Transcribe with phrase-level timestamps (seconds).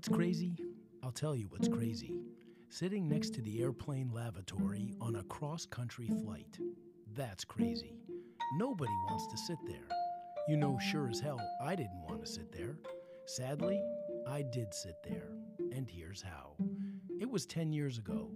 [0.00, 0.56] what's crazy?
[1.02, 2.14] I'll tell you what's crazy.
[2.70, 6.58] Sitting next to the airplane lavatory on a cross country flight.
[7.14, 7.98] That's crazy.
[8.56, 9.86] Nobody wants to sit there.
[10.48, 12.78] You know, sure as hell, I didn't want to sit there.
[13.26, 13.78] Sadly,
[14.26, 15.32] I did sit there,
[15.70, 16.56] and here's how.
[17.20, 18.30] It was 10 years ago,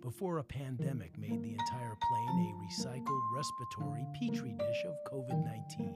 [0.00, 5.94] before a pandemic made the entire plane a recycled respiratory petri dish of COVID 19.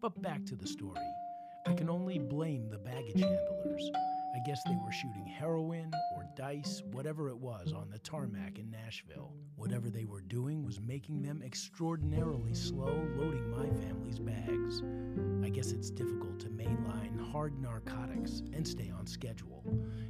[0.00, 0.96] But back to the story.
[1.66, 3.90] I can only blame the baggage handlers.
[4.36, 8.70] I guess they were shooting heroin or dice, whatever it was, on the tarmac in
[8.70, 9.32] Nashville.
[9.54, 14.82] Whatever they were doing was making them extraordinarily slow loading my family's bags.
[15.42, 19.62] I guess it's difficult to mainline hard narcotics and stay on schedule.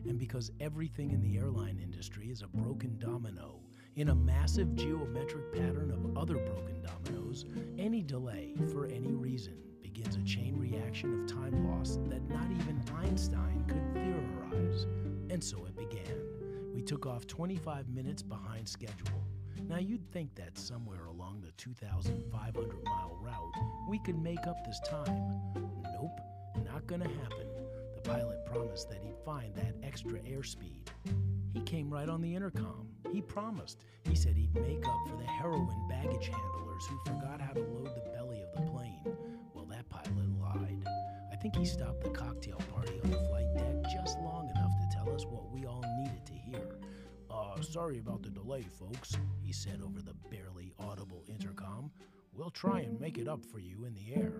[0.09, 3.61] And because everything in the airline industry is a broken domino,
[3.95, 7.45] in a massive geometric pattern of other broken dominoes,
[7.79, 9.66] any delay for any reason
[9.97, 14.87] begins a chain reaction of time loss that not even Einstein could theorize.
[15.31, 16.21] And so it began.
[16.75, 19.25] We took off 25 minutes behind schedule.
[19.69, 23.53] Now you'd think that somewhere along the 2,500 mile route
[23.89, 25.41] we could make up this time.
[25.55, 26.21] Nope,
[26.65, 27.47] not gonna happen.
[27.95, 30.89] The pilot promised that he'd find that extra airspeed.
[31.55, 32.89] He came right on the intercom.
[33.11, 33.79] He promised.
[34.07, 37.95] He said he'd make up for the heroin baggage handlers who forgot how to load
[37.95, 39.16] the belly of the plane.
[41.47, 45.15] Think he stopped the cocktail party on the flight deck just long enough to tell
[45.15, 46.77] us what we all needed to hear.
[47.31, 51.89] Uh, sorry about the delay, folks, he said over the barely audible intercom.
[52.33, 54.33] We'll try and make it up for you in the air.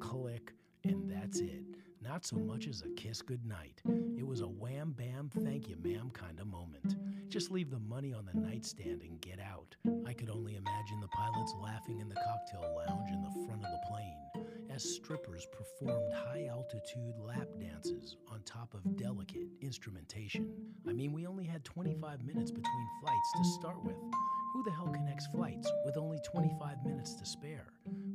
[0.00, 0.54] Click,
[0.84, 1.64] and that's it.
[2.00, 3.82] Not so much as a kiss goodnight.
[4.16, 6.96] It was a wham bam thank you ma'am kind of moment.
[7.28, 9.76] Just leave the money on the nightstand and get out.
[10.06, 13.70] I could only imagine the pilots laughing in the cocktail lounge in the front of
[13.70, 14.33] the plane
[14.74, 20.52] as strippers performed high altitude lap dances on top of delicate instrumentation.
[20.88, 23.94] I mean, we only had 25 minutes between flights to start with.
[24.52, 27.66] Who the hell connects flights with only 25 minutes to spare?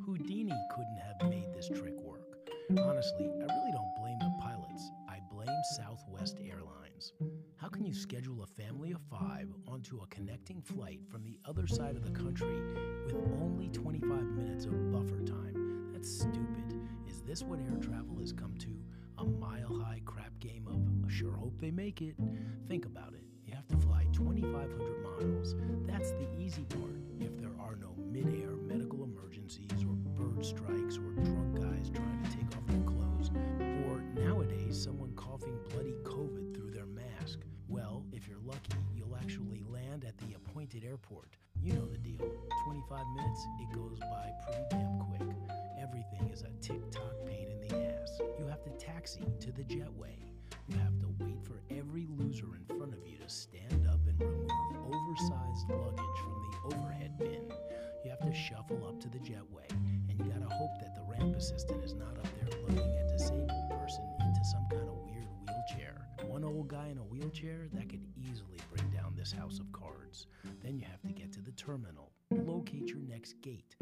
[0.06, 2.28] Houdini couldn't have made this trick work.
[2.72, 4.92] Honestly, I really don't blame the pilots.
[5.08, 7.14] I blame Southwest Airlines.
[7.56, 11.68] How can you schedule a family of five onto a connecting flight from the other
[11.68, 12.60] side of the country
[13.06, 15.60] with only 25 minutes of buffer time?
[16.00, 16.80] That's stupid.
[17.10, 18.70] Is this what air travel has come to?
[19.18, 22.16] A mile high crap game of sure hope they make it?
[22.70, 23.26] Think about it.
[23.46, 25.56] You have to fly 2,500 miles.
[25.86, 30.96] That's the easy part if there are no mid air medical emergencies or bird strikes
[30.96, 33.32] or drunk guys trying to take off their clothes,
[33.86, 37.40] or nowadays someone coughing bloody COVID through their mask.
[37.68, 41.36] Well, if you're lucky, you'll actually land at the appointed airport.
[41.62, 42.26] You know the deal.
[42.64, 45.49] 25 minutes, it goes by pretty damn quick.
[49.10, 50.16] Taxi to the jetway.
[50.68, 54.20] You have to wait for every loser in front of you to stand up and
[54.20, 54.50] remove
[54.86, 57.52] oversized luggage from the overhead bin.
[58.04, 59.70] You have to shuffle up to the jetway,
[60.10, 63.70] and you gotta hope that the ramp assistant is not up there loading a disabled
[63.70, 66.08] person into some kind of weird wheelchair.
[66.28, 70.28] One old guy in a wheelchair, that could easily bring down this house of cards.
[70.64, 73.76] Then you have to get to the terminal, locate your next gate,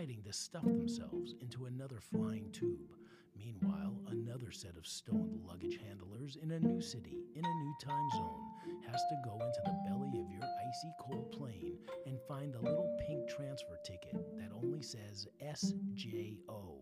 [0.00, 2.96] fighting to stuff themselves into another flying tube.
[3.36, 8.08] Meanwhile, another set of stoned luggage handlers in a new city, in a new time
[8.16, 12.60] zone, has to go into the belly of your icy cold plane and find the
[12.60, 16.78] little pink transfer ticket that only says SJO.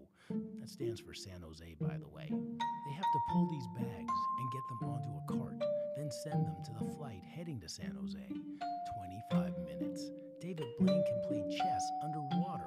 [0.60, 2.28] That stands for San Jose, by the way.
[2.30, 5.60] They have to pull these bags and get them onto a cart,
[5.96, 8.28] then send them to the flight heading to San Jose.
[9.30, 10.12] 25 minutes.
[10.40, 12.57] David Blaine can play chess underwater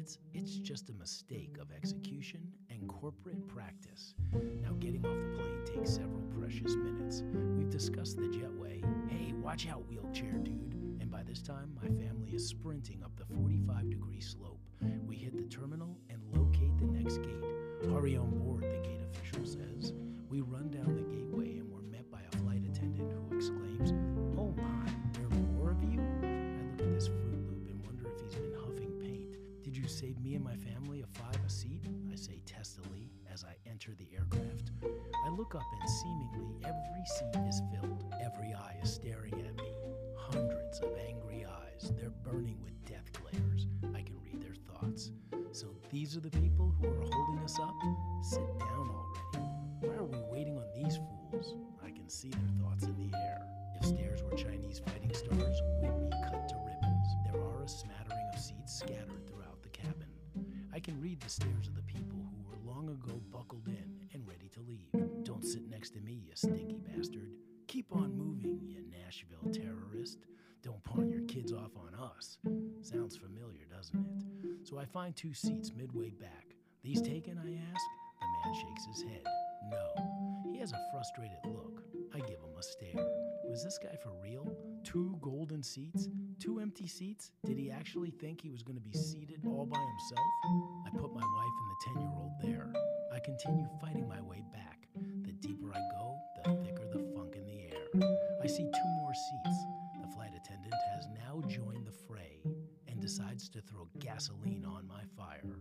[0.00, 2.40] minutes, it's just a mistake of execution
[2.70, 4.14] and corporate practice.
[4.62, 7.22] Now, getting off the plane takes several precious minutes.
[7.54, 8.82] We've discussed the jetway.
[9.10, 10.74] Hey, watch out, wheelchair dude.
[11.00, 14.60] And by this time, my family is sprinting up the 45 degree slope.
[15.06, 17.44] We hit the terminal and locate the next gate.
[17.92, 18.49] Hurry on board,
[35.40, 38.04] look up and seemingly every seat is filled.
[38.22, 39.72] Every eye is staring at me.
[40.14, 41.94] Hundreds of angry eyes.
[41.98, 43.66] They're burning with death glares.
[43.94, 45.12] I can read their thoughts.
[45.52, 47.74] So these are the people who are holding us up?
[48.20, 49.48] Sit down already.
[49.80, 51.54] Why are we waiting on these fools?
[51.82, 53.40] I can see their thoughts in the air.
[53.80, 57.08] If stares were Chinese fighting stars, we'd be cut to ribbons.
[57.24, 60.12] There are a smattering of seats scattered throughout the cabin.
[60.74, 63.89] I can read the stares of the people who were long ago buckled in
[69.20, 70.18] Nashville terrorist.
[70.62, 72.38] Don't pawn your kids off on us.
[72.80, 74.66] Sounds familiar, doesn't it?
[74.66, 76.54] So I find two seats midway back.
[76.82, 77.84] These taken, I ask?
[78.20, 79.22] The man shakes his head.
[79.70, 80.50] No.
[80.52, 81.82] He has a frustrated look.
[82.14, 83.06] I give him a stare.
[83.48, 84.56] Was this guy for real?
[84.84, 86.08] Two golden seats?
[86.38, 87.30] Two empty seats?
[87.44, 90.26] Did he actually think he was going to be seated all by himself?
[90.86, 92.72] I put my wife and the 10 year old there.
[93.14, 94.86] I continue fighting my way back.
[95.24, 98.20] The deeper I go, the thicker the funk in the air.
[98.42, 98.79] I see two
[104.12, 105.56] gasoline on my fire.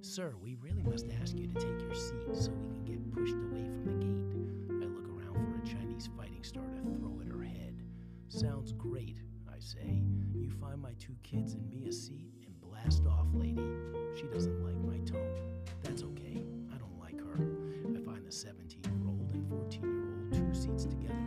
[0.00, 3.34] Sir, we really must ask you to take your seat so we can get pushed
[3.34, 4.82] away from the gate.
[4.82, 7.74] I look around for a Chinese fighting star to throw at her head.
[8.28, 9.18] Sounds great,
[9.48, 10.02] I say.
[10.34, 13.68] You find my two kids and me a seat and blast off, lady.
[14.16, 15.60] She doesn't like my tone.
[15.82, 16.42] That's okay.
[16.72, 17.46] I don't like her.
[17.94, 21.19] I find the 17 year old and 14 year old two seats together.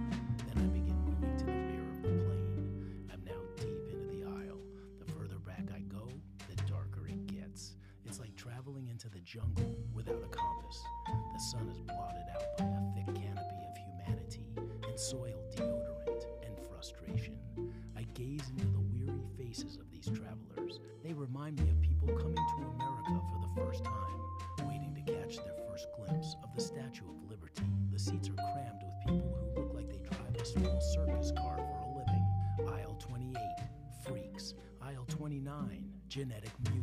[8.77, 10.83] Into the jungle without a compass.
[11.33, 14.47] The sun is blotted out by a thick canopy of humanity
[14.87, 17.37] and soil deodorant and frustration.
[17.95, 20.79] I gaze into the weary faces of these travelers.
[21.03, 25.37] They remind me of people coming to America for the first time, waiting to catch
[25.37, 27.63] their first glimpse of the Statue of Liberty.
[27.91, 31.57] The seats are crammed with people who look like they drive a small circus car
[31.57, 32.73] for a living.
[32.81, 33.37] Aisle 28,
[34.07, 34.55] freaks.
[34.81, 36.82] Aisle 29, genetic mutants.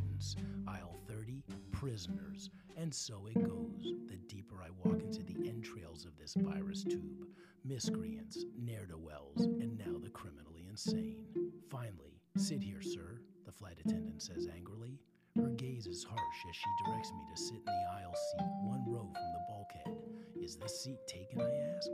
[1.82, 2.50] Aisle 30, prisoners.
[2.76, 3.92] And so it goes.
[4.08, 7.26] The deeper I walk into the entrails of this virus tube,
[7.64, 11.24] miscreants, ne'er do wells, and now the criminally insane.
[11.70, 14.98] Finally, sit here, sir, the flight attendant says angrily.
[15.36, 18.84] Her gaze is harsh as she directs me to sit in the aisle seat one
[18.86, 19.98] row from the bulkhead.
[20.42, 21.90] Is this seat taken, I ask?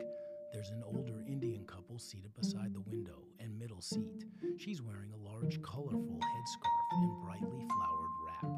[0.53, 4.25] There's an older Indian couple seated beside the window and middle seat.
[4.57, 8.53] She's wearing a large, colorful headscarf and brightly flowered wrap.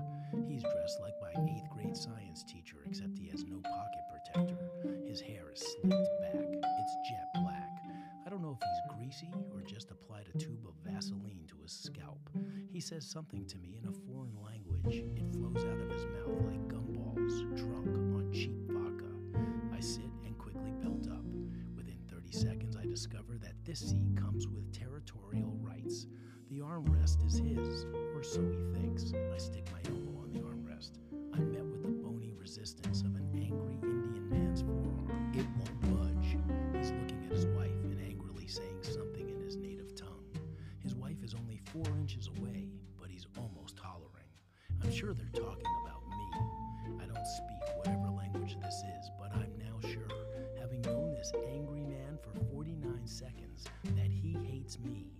[0.49, 4.59] He's dressed like my eighth grade science teacher, except he has no pocket protector.
[5.07, 7.69] His hair is slicked back, it's jet black.
[8.27, 11.73] I don't know if he's greasy or just applied a tube of Vaseline to his
[11.73, 12.21] scalp.
[12.71, 15.03] He says something to me in a foreign language.
[15.17, 19.11] It flows out of his mouth like gumballs, drunk on cheap vodka.
[19.75, 21.25] I sit and quickly belt up.
[21.75, 26.07] Within 30 seconds, I discover that this seat comes with territorial rights.
[26.51, 27.85] The armrest is his,
[28.15, 29.13] or so he thinks.
[29.13, 30.93] I stick my elbow on the armrest.
[31.35, 35.33] I'm met with the bony resistance of an angry Indian man's forearm.
[35.35, 36.39] It won't budge.
[36.75, 40.25] He's looking at his wife and angrily saying something in his native tongue.
[40.79, 44.33] His wife is only four inches away, but he's almost hollering.
[44.83, 47.03] I'm sure they're talking about me.
[47.03, 50.09] I don't speak whatever language this is, but I'm now sure,
[50.59, 53.67] having known this angry man for 49 seconds,
[53.97, 55.18] that he hates me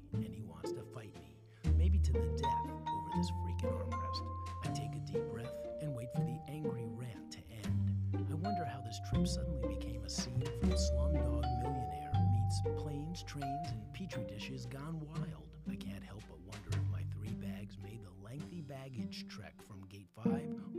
[2.09, 4.23] to the death over this freaking armrest.
[4.65, 5.53] I take a deep breath
[5.83, 8.27] and wait for the angry rant to end.
[8.31, 13.69] I wonder how this trip suddenly became a scene from Slumdog Millionaire meets planes, trains,
[13.69, 15.45] and petri dishes gone wild.
[15.71, 19.85] I can't help but wonder if my three bags made the lengthy baggage trek from
[19.91, 20.33] gate 5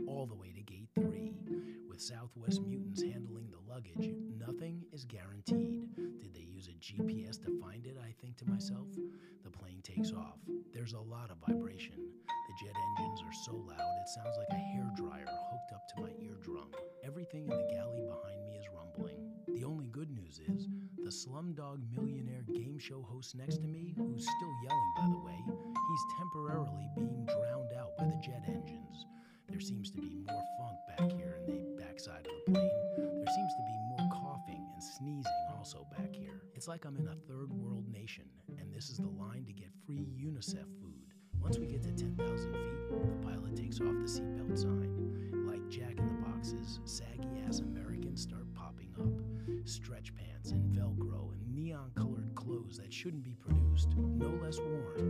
[0.08, 1.32] all the way to gate 3.
[1.88, 5.94] With Southwest mutants handling the luggage, nothing is guaranteed.
[6.18, 7.96] Did they use a GPS to find it?
[8.02, 8.88] I think to myself.
[9.44, 10.38] The plane takes off.
[10.80, 11.92] There's a lot of vibration.
[11.92, 16.08] The jet engines are so loud it sounds like a hairdryer hooked up to my
[16.24, 16.72] eardrum.
[17.04, 19.20] Everything in the galley behind me is rumbling.
[19.46, 24.24] The only good news is the Slumdog Millionaire game show host next to me, who's
[24.24, 29.04] still yelling, by the way, he's temporarily being drowned out by the jet engines.
[29.50, 32.70] There seems to be more funk back here in the backside of the plane.
[32.96, 33.99] There seems to be more
[34.40, 36.42] coughing and sneezing also back here.
[36.54, 38.24] It's like I'm in a third world nation,
[38.58, 41.14] and this is the line to get free UNICEF food.
[41.40, 45.46] Once we get to 10,000 feet, the pilot takes off the seatbelt sign.
[45.46, 49.66] Like Jack in the Boxes, saggy ass Americans start popping up.
[49.68, 55.09] Stretch pants and Velcro and neon colored clothes that shouldn't be produced, no less worn,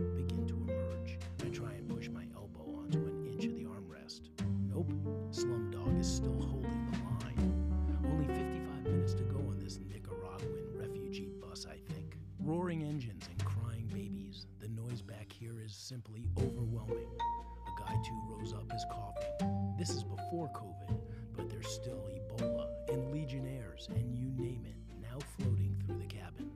[11.61, 12.17] bus, I think.
[12.39, 14.45] Roaring engines and crying babies.
[14.59, 17.07] The noise back here is simply overwhelming.
[17.19, 19.75] A guy two rows up is coughing.
[19.77, 20.97] This is before COVID,
[21.35, 26.51] but there's still Ebola and Legionnaires and you name it now floating through the cabin.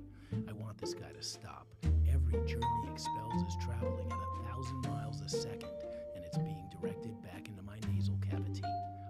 [0.48, 1.68] I want this guy to stop.
[2.12, 5.70] Every germ he expels is traveling at a thousand miles a second,
[6.16, 8.64] and it's being directed back into my nasal cavity.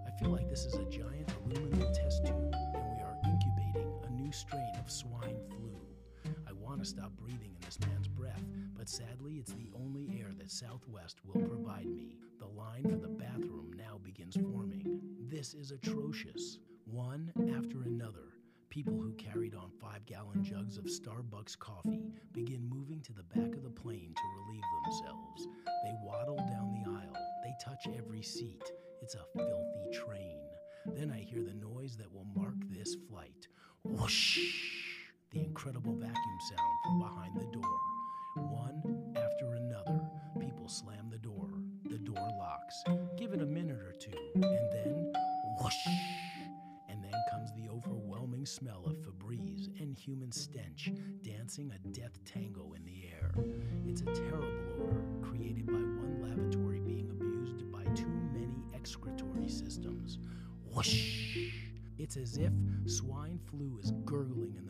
[0.06, 4.10] I feel like this is a giant aluminum test tube, and we are incubating a
[4.10, 5.40] new strain of swine
[6.86, 8.44] stop breathing in this man's breath,
[8.76, 12.16] but sadly, it's the only air that Southwest will provide me.
[12.38, 15.00] The line for the bathroom now begins forming.
[15.28, 16.60] This is atrocious.
[16.84, 18.34] One after another,
[18.70, 23.56] people who carried on five gallon jugs of Starbucks coffee begin moving to the back
[23.56, 25.48] of the plane to relieve themselves.
[25.82, 28.62] They waddle down the aisle, they touch every seat.
[29.02, 30.38] It's a filthy train.
[30.94, 33.48] Then I hear the noise that will mark this flight.
[33.82, 34.95] Whoosh!
[35.32, 37.78] The incredible vacuum sound from behind the door.
[38.36, 40.00] One after another,
[40.38, 41.48] people slam the door.
[41.84, 42.84] The door locks.
[43.16, 45.12] Give it a minute or two, and then
[45.60, 45.86] whoosh!
[46.88, 50.92] And then comes the overwhelming smell of Febreze and human stench
[51.22, 53.34] dancing a death tango in the air.
[53.86, 54.46] It's a terrible
[54.80, 60.18] odor created by one lavatory being abused by too many excretory systems.
[60.72, 61.50] Whoosh!
[61.98, 62.52] It's as if
[62.86, 64.65] swine flu is gurgling in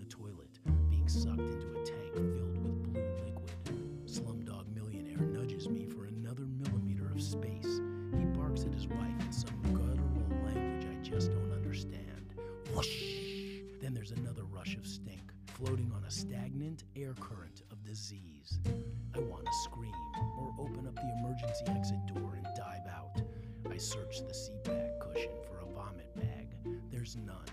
[23.76, 26.48] I search the seat back cushion for a vomit bag.
[26.90, 27.44] There's none.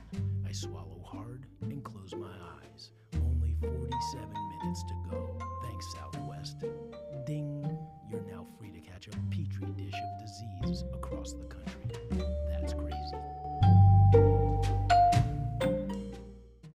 [0.48, 1.03] I swallow